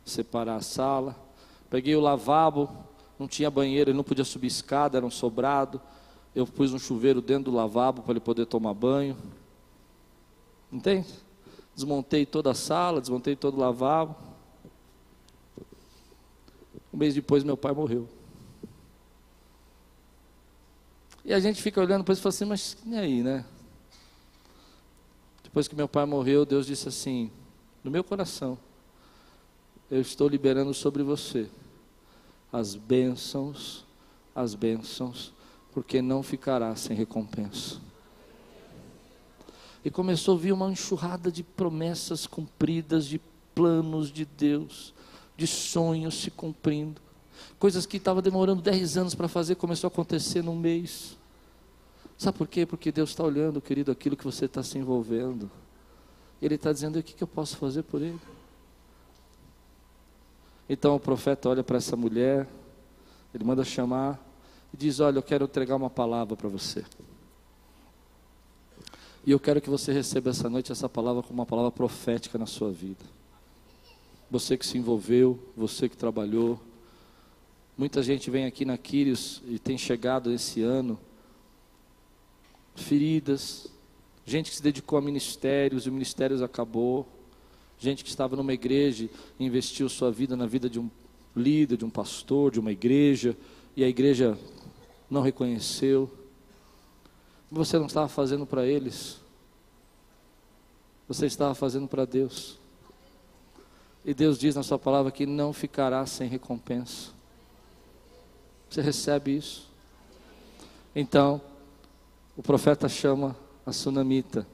[0.04, 1.16] separar a sala.
[1.68, 2.68] Peguei o lavabo,
[3.18, 5.80] não tinha banheiro, ele não podia subir escada, era um sobrado.
[6.34, 9.16] Eu pus um chuveiro dentro do lavabo para ele poder tomar banho.
[10.72, 11.08] Entende?
[11.74, 14.16] Desmontei toda a sala, desmontei todo o lavabo.
[16.92, 18.08] Um mês depois meu pai morreu.
[21.24, 23.44] E a gente fica olhando para isso e fala assim, mas e aí, né?
[25.50, 27.30] Depois que meu pai morreu, Deus disse assim:
[27.82, 28.56] no meu coração,
[29.90, 31.48] eu estou liberando sobre você
[32.52, 33.84] as bênçãos,
[34.34, 35.32] as bênçãos,
[35.72, 37.80] porque não ficará sem recompensa.
[39.84, 43.20] E começou a vir uma enxurrada de promessas cumpridas, de
[43.52, 44.94] planos de Deus,
[45.36, 47.00] de sonhos se cumprindo.
[47.58, 51.16] Coisas que estavam demorando 10 anos para fazer, começou a acontecer num mês.
[52.20, 52.66] Sabe por quê?
[52.66, 55.50] Porque Deus está olhando, querido, aquilo que você está se envolvendo.
[56.42, 58.20] Ele está dizendo: o que, que eu posso fazer por ele?
[60.68, 62.46] Então o profeta olha para essa mulher,
[63.32, 64.20] ele manda chamar
[64.70, 66.84] e diz: Olha, eu quero entregar uma palavra para você.
[69.24, 72.44] E eu quero que você receba essa noite essa palavra como uma palavra profética na
[72.44, 73.02] sua vida.
[74.30, 76.60] Você que se envolveu, você que trabalhou.
[77.78, 81.00] Muita gente vem aqui na Quírios e tem chegado esse ano
[82.80, 83.66] feridas,
[84.24, 87.06] gente que se dedicou a ministérios e o ministério acabou,
[87.78, 90.90] gente que estava numa igreja e investiu sua vida na vida de um
[91.34, 93.36] líder, de um pastor, de uma igreja,
[93.76, 94.38] e a igreja
[95.08, 96.10] não reconheceu.
[97.50, 99.18] Você não estava fazendo para eles,
[101.08, 102.58] você estava fazendo para Deus.
[104.04, 107.10] E Deus diz na Sua palavra que não ficará sem recompensa.
[108.68, 109.68] Você recebe isso?
[110.94, 111.40] Então,
[112.40, 114.46] o profeta chama a sunamita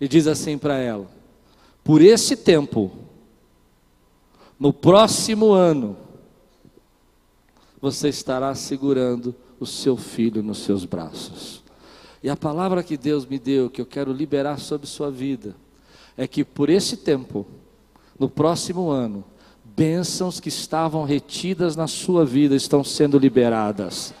[0.00, 1.06] e diz assim para ela:
[1.84, 2.90] Por esse tempo,
[4.58, 5.94] no próximo ano,
[7.82, 11.62] você estará segurando o seu filho nos seus braços.
[12.22, 15.54] E a palavra que Deus me deu, que eu quero liberar sobre sua vida,
[16.16, 17.46] é que por esse tempo,
[18.18, 19.22] no próximo ano,
[19.62, 24.14] bênçãos que estavam retidas na sua vida estão sendo liberadas.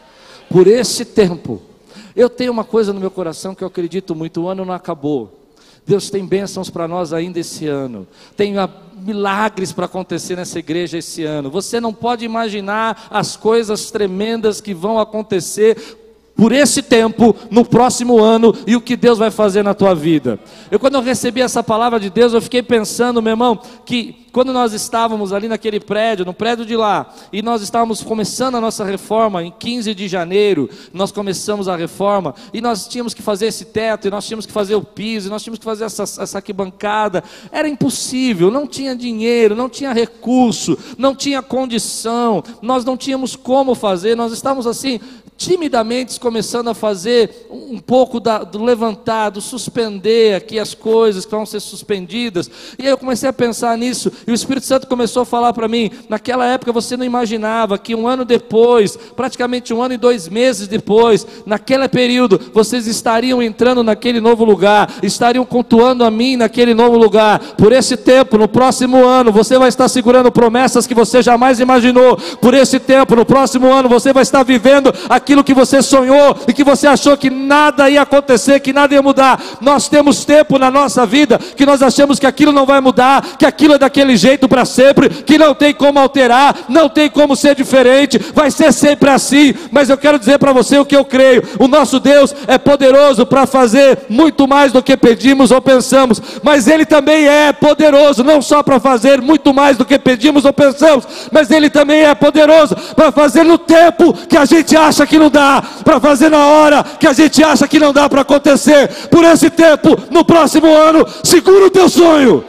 [0.50, 1.71] Por esse tempo,
[2.14, 5.38] eu tenho uma coisa no meu coração que eu acredito muito: o ano não acabou.
[5.86, 8.06] Deus tem bênçãos para nós ainda esse ano.
[8.36, 8.54] Tem
[8.94, 11.50] milagres para acontecer nessa igreja esse ano.
[11.50, 16.01] Você não pode imaginar as coisas tremendas que vão acontecer
[16.42, 20.40] por esse tempo, no próximo ano, e o que Deus vai fazer na tua vida.
[20.72, 24.52] Eu, quando eu recebi essa palavra de Deus, eu fiquei pensando, meu irmão, que quando
[24.52, 28.82] nós estávamos ali naquele prédio, no prédio de lá, e nós estávamos começando a nossa
[28.82, 33.66] reforma, em 15 de janeiro, nós começamos a reforma, e nós tínhamos que fazer esse
[33.66, 36.38] teto, e nós tínhamos que fazer o piso, e nós tínhamos que fazer essa, essa
[36.38, 43.36] arquibancada, era impossível, não tinha dinheiro, não tinha recurso, não tinha condição, nós não tínhamos
[43.36, 44.98] como fazer, nós estávamos assim,
[45.36, 51.30] timidamente começando a fazer um pouco da, do levantar, do suspender aqui as coisas que
[51.32, 52.48] vão ser suspendidas.
[52.78, 55.90] E eu comecei a pensar nisso, e o Espírito Santo começou a falar para mim:
[56.08, 60.68] naquela época você não imaginava que um ano depois, praticamente um ano e dois meses
[60.68, 66.96] depois, naquele período, vocês estariam entrando naquele novo lugar, estariam cultuando a mim naquele novo
[66.96, 67.40] lugar.
[67.56, 72.16] Por esse tempo, no próximo ano, você vai estar segurando promessas que você jamais imaginou.
[72.40, 76.36] Por esse tempo, no próximo ano, você vai estar vivendo aqui aquilo que você sonhou
[76.48, 79.40] e que você achou que nada ia acontecer, que nada ia mudar.
[79.60, 83.46] Nós temos tempo na nossa vida que nós achamos que aquilo não vai mudar, que
[83.46, 87.54] aquilo é daquele jeito para sempre, que não tem como alterar, não tem como ser
[87.54, 89.54] diferente, vai ser sempre assim.
[89.70, 93.24] Mas eu quero dizer para você o que eu creio: o nosso Deus é poderoso
[93.24, 98.42] para fazer muito mais do que pedimos ou pensamos, mas Ele também é poderoso não
[98.42, 102.74] só para fazer muito mais do que pedimos ou pensamos, mas Ele também é poderoso
[102.96, 106.82] para fazer no tempo que a gente acha que não dá para fazer na hora
[106.82, 108.88] que a gente acha que não dá para acontecer.
[109.08, 112.44] Por esse tempo, no próximo ano, segura o teu sonho.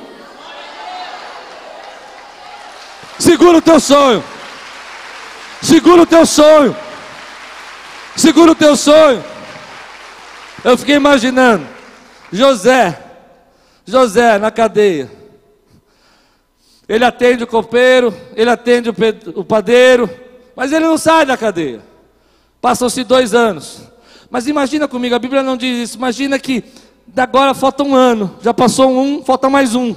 [3.20, 4.24] Segura o teu sonho.
[5.62, 6.76] Segura o teu sonho.
[8.16, 9.24] Segura o teu sonho.
[10.64, 11.68] Eu fiquei imaginando
[12.32, 13.00] José,
[13.86, 15.10] José na cadeia.
[16.88, 18.90] Ele atende o copeiro, ele atende
[19.36, 20.10] o padeiro,
[20.56, 21.82] mas ele não sai da cadeia.
[22.64, 23.82] Passam-se dois anos.
[24.32, 25.98] Mas imagina comigo, a Bíblia não diz isso.
[25.98, 26.64] Imagina que
[27.14, 29.94] agora falta um ano, já passou um, falta mais um.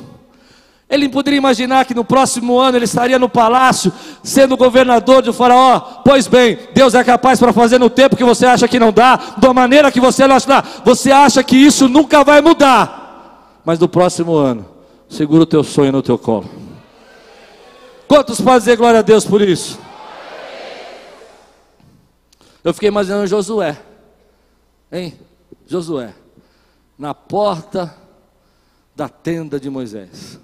[0.90, 5.78] Ele poderia imaginar que no próximo ano ele estaria no palácio, sendo governador de Faraó.
[6.04, 9.16] Pois bem, Deus é capaz para fazer no tempo que você acha que não dá,
[9.38, 10.64] da maneira que você não acha.
[10.84, 13.60] Você acha que isso nunca vai mudar.
[13.64, 14.66] Mas no próximo ano,
[15.08, 16.50] segura o teu sonho no teu colo.
[18.08, 19.78] Quantos podem dizer glória a Deus por isso?
[22.66, 23.80] Eu fiquei imaginando Josué,
[24.90, 25.14] hein?
[25.68, 26.12] Josué,
[26.98, 27.96] na porta
[28.92, 30.40] da tenda de Moisés.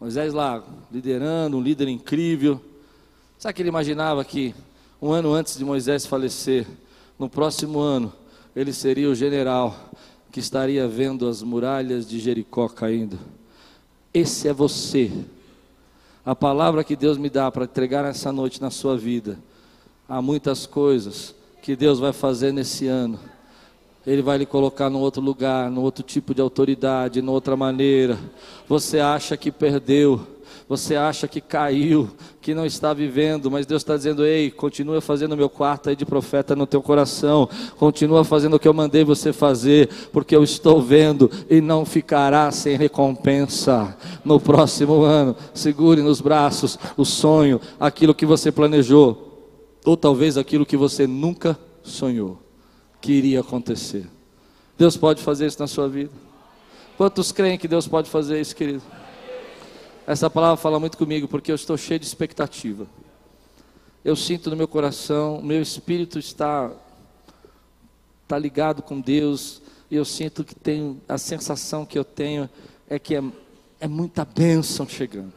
[0.00, 2.58] Moisés lá liderando, um líder incrível.
[3.38, 4.54] Sabe que ele imaginava que
[4.98, 6.66] um ano antes de Moisés falecer,
[7.18, 8.10] no próximo ano,
[8.56, 9.90] ele seria o general
[10.32, 13.18] que estaria vendo as muralhas de Jericó caindo.
[14.14, 15.12] Esse é você.
[16.24, 19.38] A palavra que Deus me dá para entregar essa noite na sua vida
[20.10, 23.16] Há muitas coisas que Deus vai fazer nesse ano.
[24.04, 28.18] Ele vai lhe colocar num outro lugar, num outro tipo de autoridade, numa outra maneira.
[28.68, 30.20] Você acha que perdeu,
[30.68, 35.34] você acha que caiu, que não está vivendo, mas Deus está dizendo: ei, continua fazendo
[35.34, 37.48] o meu quarto aí de profeta no teu coração,
[37.78, 42.50] continua fazendo o que eu mandei você fazer, porque eu estou vendo e não ficará
[42.50, 45.36] sem recompensa no próximo ano.
[45.54, 49.29] Segure nos braços o sonho, aquilo que você planejou,
[49.84, 52.40] ou talvez aquilo que você nunca sonhou
[53.00, 54.06] que iria acontecer.
[54.76, 56.12] Deus pode fazer isso na sua vida.
[56.96, 58.82] Quantos creem que Deus pode fazer isso, querido?
[60.06, 62.86] Essa palavra fala muito comigo porque eu estou cheio de expectativa.
[64.04, 66.70] Eu sinto no meu coração, meu espírito está
[68.22, 69.60] está ligado com Deus
[69.90, 72.48] e eu sinto que tem a sensação que eu tenho
[72.88, 73.22] é que é,
[73.80, 75.32] é muita bênção chegando.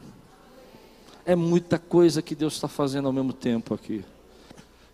[1.26, 4.04] É muita coisa que Deus está fazendo ao mesmo tempo aqui.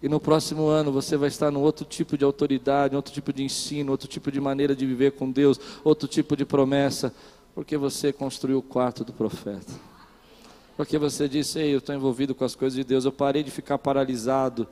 [0.03, 3.43] E no próximo ano você vai estar num outro tipo de autoridade, outro tipo de
[3.43, 7.15] ensino, outro tipo de maneira de viver com Deus, outro tipo de promessa,
[7.55, 9.73] porque você construiu o quarto do profeta.
[10.75, 13.51] Porque você disse, ei, eu estou envolvido com as coisas de Deus, eu parei de
[13.51, 14.67] ficar paralisado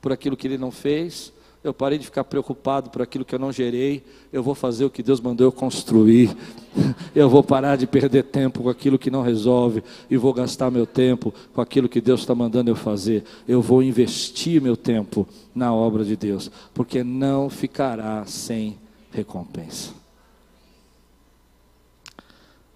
[0.00, 1.33] por aquilo que Ele não fez,
[1.64, 4.04] eu parei de ficar preocupado por aquilo que eu não gerei.
[4.30, 6.36] Eu vou fazer o que Deus mandou eu construir.
[7.14, 9.82] Eu vou parar de perder tempo com aquilo que não resolve.
[10.10, 13.24] E vou gastar meu tempo com aquilo que Deus está mandando eu fazer.
[13.46, 16.50] Eu vou investir meu tempo na obra de Deus.
[16.74, 18.76] Porque não ficará sem
[19.12, 19.94] recompensa.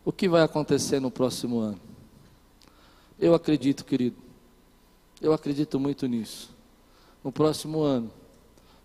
[0.04, 1.80] O que vai acontecer no próximo ano?
[3.18, 4.16] Eu acredito, querido.
[5.20, 6.50] Eu acredito muito nisso.
[7.22, 8.17] No próximo ano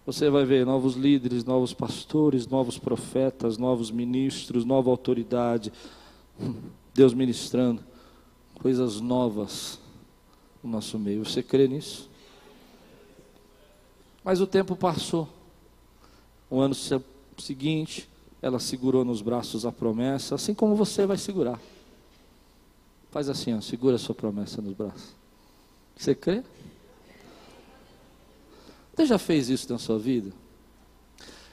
[0.06, 5.72] você vai ver novos líderes, novos pastores, novos profetas, novos ministros, nova autoridade.
[6.94, 7.82] Deus ministrando
[8.56, 9.80] coisas novas
[10.62, 11.24] no nosso meio.
[11.26, 12.10] Você crê nisso?
[14.24, 15.28] Mas o tempo passou.
[16.50, 16.76] O ano
[17.38, 18.10] seguinte,
[18.42, 21.60] ela segurou nos braços a promessa, assim como você vai segurar.
[23.10, 25.16] Faz assim, ó, segura a sua promessa nos braços.
[25.96, 26.44] Você crê?
[28.96, 30.32] Você já fez isso na sua vida?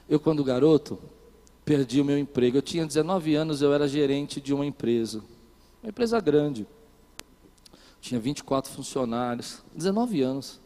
[0.08, 0.98] Eu, quando garoto,
[1.64, 2.58] perdi o meu emprego.
[2.58, 5.22] Eu tinha 19 anos, eu era gerente de uma empresa,
[5.82, 6.66] uma empresa grande.
[8.00, 10.60] Tinha 24 funcionários, 19 anos.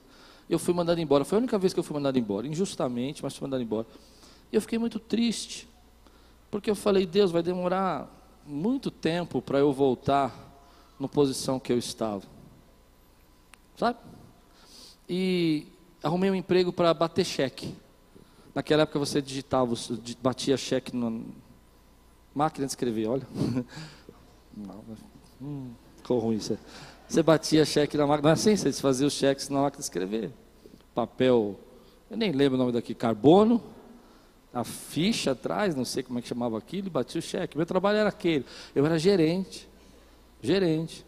[0.49, 1.25] Eu fui mandado embora.
[1.25, 3.87] Foi a única vez que eu fui mandado embora, injustamente, mas fui mandado embora.
[4.53, 5.69] E eu fiquei muito triste,
[6.51, 8.09] porque eu falei: Deus, vai demorar
[8.47, 10.33] muito tempo para eu voltar
[10.99, 12.23] na posição que eu estava.
[13.77, 13.99] Sabe?
[15.09, 15.67] E
[16.05, 17.75] arrumei um emprego para bater cheque.
[18.55, 19.75] Naquela época você digitava,
[20.23, 21.11] batia cheque na
[22.35, 23.27] máquina de escrever, olha.
[24.57, 24.85] Não,
[25.43, 26.57] hum, ficou ruim isso.
[27.09, 29.85] Você batia cheque na máquina, não é assim, você fazia os cheques na máquina de
[29.85, 30.33] escrever.
[30.95, 31.59] Papel,
[32.09, 33.61] eu nem lembro o nome daqui, carbono,
[34.53, 37.57] a ficha atrás, não sei como é que chamava aquilo, e batia o cheque.
[37.57, 38.47] Meu trabalho era aquele.
[38.75, 39.69] Eu era gerente.
[40.41, 41.05] Gerente.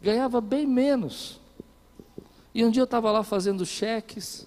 [0.00, 1.41] Ganhava bem menos.
[2.54, 4.46] E um dia eu estava lá fazendo cheques,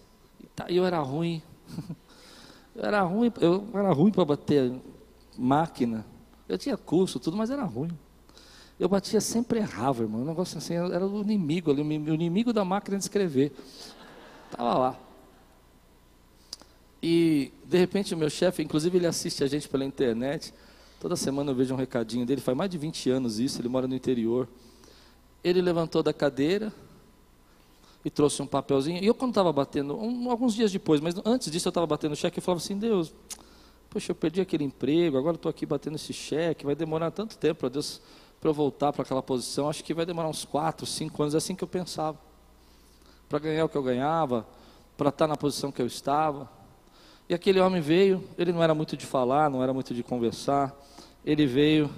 [0.56, 1.42] tá, e eu era ruim.
[2.76, 4.70] Eu era ruim, eu era ruim para bater
[5.38, 6.06] máquina.
[6.46, 7.98] Eu tinha curso, tudo, mas era ruim.
[8.78, 10.22] Eu batia sempre errava, irmão.
[10.22, 13.54] Um negócio assim, era o inimigo ali, o inimigo da máquina de escrever.
[14.52, 15.00] Estava lá.
[17.02, 20.54] E, de repente, o meu chefe, inclusive ele assiste a gente pela internet.
[21.00, 23.88] Toda semana eu vejo um recadinho dele, faz mais de 20 anos isso, ele mora
[23.88, 24.50] no interior.
[25.44, 26.74] Ele levantou da cadeira,
[28.06, 29.04] e trouxe um papelzinho.
[29.04, 32.16] E eu, quando estava batendo, um, alguns dias depois, mas antes disso eu estava batendo
[32.16, 33.12] cheque, eu falava assim: Deus,
[33.90, 37.62] poxa, eu perdi aquele emprego, agora estou aqui batendo esse cheque, vai demorar tanto tempo
[37.62, 38.00] para Deus
[38.40, 39.68] para eu voltar para aquela posição.
[39.68, 42.16] Acho que vai demorar uns quatro, cinco anos, é assim que eu pensava.
[43.28, 44.46] Para ganhar o que eu ganhava,
[44.96, 46.48] para estar tá na posição que eu estava.
[47.28, 50.80] E aquele homem veio, ele não era muito de falar, não era muito de conversar.
[51.26, 51.90] Ele veio,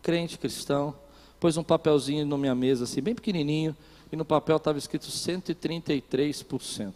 [0.00, 0.94] crente cristão,
[1.40, 3.76] pôs um papelzinho na minha mesa, assim, bem pequenininho
[4.14, 6.94] e no papel estava escrito 133%.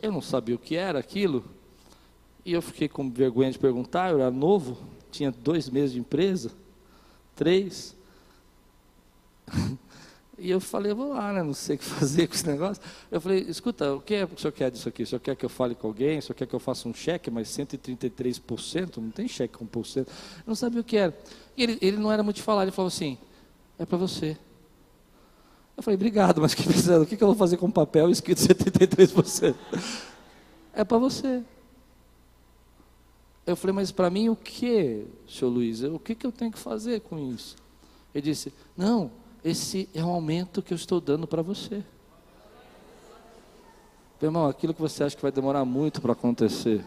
[0.00, 1.44] Eu não sabia o que era aquilo,
[2.46, 4.78] e eu fiquei com vergonha de perguntar, eu era novo,
[5.10, 6.50] tinha dois meses de empresa,
[7.36, 7.94] três.
[10.42, 11.42] E eu falei, vou lá, né?
[11.42, 12.82] não sei o que fazer com esse negócio.
[13.10, 15.02] Eu falei, escuta, o que, é que o senhor quer disso aqui?
[15.02, 16.18] O senhor quer que eu fale com alguém?
[16.18, 18.96] O senhor quer que eu faça um cheque, mas 133%?
[18.96, 19.98] Não tem cheque com 1%.
[19.98, 20.06] Eu
[20.46, 21.14] não sabia o que era.
[21.54, 23.18] E ele, ele não era muito de falar, ele falou assim,
[23.78, 24.34] é para você.
[25.80, 29.54] Eu falei, obrigado, mas que precisa, o que eu vou fazer com papel escrito 73%?
[30.74, 31.42] É para você.
[33.46, 35.82] Eu falei, mas para mim o que, senhor Luiz?
[35.82, 37.56] O que, que eu tenho que fazer com isso?
[38.14, 39.10] Ele disse, não,
[39.42, 41.76] esse é o aumento que eu estou dando para você.
[44.20, 46.84] Meu irmão, aquilo que você acha que vai demorar muito para acontecer.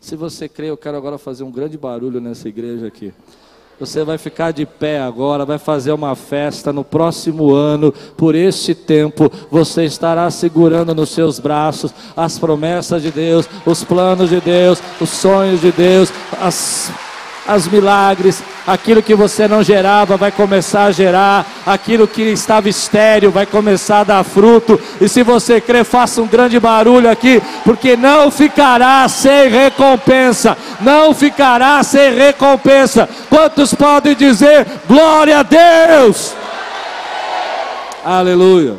[0.00, 3.14] Se você crê, eu quero agora fazer um grande barulho nessa igreja aqui.
[3.78, 8.74] Você vai ficar de pé agora, vai fazer uma festa no próximo ano, por este
[8.74, 14.82] tempo, você estará segurando nos seus braços as promessas de Deus, os planos de Deus,
[14.98, 16.10] os sonhos de Deus,
[16.40, 16.90] as
[17.46, 23.30] as milagres, aquilo que você não gerava vai começar a gerar, aquilo que estava estéreo
[23.30, 27.96] vai começar a dar fruto, e se você crer, faça um grande barulho aqui, porque
[27.96, 33.08] não ficará sem recompensa, não ficará sem recompensa.
[33.28, 36.34] Quantos podem dizer glória a Deus?
[38.04, 38.76] Aleluia.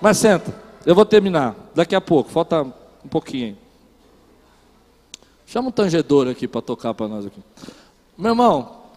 [0.00, 0.54] Mas senta,
[0.86, 3.56] eu vou terminar daqui a pouco, falta um pouquinho.
[5.48, 7.40] Chama um tangedor aqui para tocar para nós aqui.
[8.18, 8.77] Meu irmão,